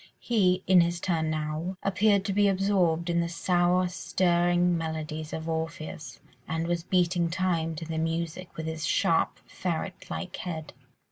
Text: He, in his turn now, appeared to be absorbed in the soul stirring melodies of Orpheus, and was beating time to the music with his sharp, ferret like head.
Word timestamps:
He, 0.17 0.63
in 0.65 0.81
his 0.81 0.99
turn 0.99 1.29
now, 1.29 1.77
appeared 1.83 2.25
to 2.25 2.33
be 2.33 2.47
absorbed 2.47 3.07
in 3.07 3.21
the 3.21 3.29
soul 3.29 3.87
stirring 3.87 4.75
melodies 4.75 5.31
of 5.31 5.47
Orpheus, 5.47 6.19
and 6.47 6.65
was 6.65 6.81
beating 6.81 7.29
time 7.29 7.75
to 7.75 7.85
the 7.85 7.99
music 7.99 8.49
with 8.57 8.65
his 8.65 8.83
sharp, 8.87 9.37
ferret 9.45 10.09
like 10.09 10.37
head. 10.37 10.73